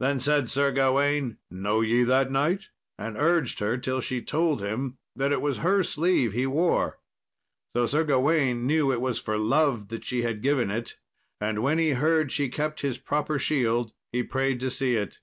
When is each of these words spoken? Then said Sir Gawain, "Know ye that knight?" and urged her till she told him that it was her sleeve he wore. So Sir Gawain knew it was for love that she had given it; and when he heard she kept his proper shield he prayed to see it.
Then 0.00 0.18
said 0.18 0.50
Sir 0.50 0.72
Gawain, 0.72 1.38
"Know 1.48 1.80
ye 1.80 2.02
that 2.02 2.28
knight?" 2.28 2.70
and 2.98 3.16
urged 3.16 3.60
her 3.60 3.78
till 3.78 4.00
she 4.00 4.20
told 4.20 4.60
him 4.60 4.98
that 5.14 5.30
it 5.30 5.40
was 5.40 5.58
her 5.58 5.84
sleeve 5.84 6.32
he 6.32 6.44
wore. 6.44 6.98
So 7.76 7.86
Sir 7.86 8.02
Gawain 8.02 8.66
knew 8.66 8.90
it 8.92 9.00
was 9.00 9.20
for 9.20 9.38
love 9.38 9.90
that 9.90 10.04
she 10.04 10.22
had 10.22 10.42
given 10.42 10.72
it; 10.72 10.96
and 11.40 11.62
when 11.62 11.78
he 11.78 11.90
heard 11.90 12.32
she 12.32 12.48
kept 12.48 12.80
his 12.80 12.98
proper 12.98 13.38
shield 13.38 13.92
he 14.10 14.24
prayed 14.24 14.58
to 14.58 14.72
see 14.72 14.96
it. 14.96 15.20